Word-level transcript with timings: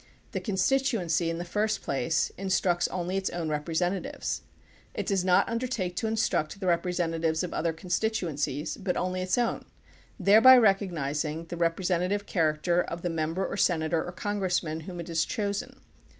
The 0.31 0.39
constituency, 0.39 1.29
in 1.29 1.37
the 1.37 1.45
first 1.45 1.83
place, 1.83 2.31
instructs 2.35 2.87
only 2.87 3.17
its 3.17 3.29
own 3.29 3.49
representatives. 3.49 4.41
It 4.95 5.05
does 5.05 5.23
not 5.23 5.47
undertake 5.47 5.95
to 5.97 6.07
instruct 6.07 6.59
the 6.59 6.65
representatives 6.65 7.43
of 7.43 7.53
other 7.53 7.71
constituencies, 7.71 8.77
but 8.77 8.97
only 8.97 9.21
its 9.21 9.37
own, 9.37 9.63
thereby 10.19 10.57
recognizing 10.57 11.45
the 11.45 11.55
representa 11.55 12.09
tive 12.09 12.25
character 12.25 12.81
of 12.81 13.03
the 13.03 13.11
member 13.11 13.45
or 13.45 13.57
senator 13.57 14.03
or 14.03 14.11
congress 14.11 14.63
man 14.63 14.79
whom 14.79 14.99
it 14.99 15.07
has 15.07 15.23
chosen. 15.23 15.79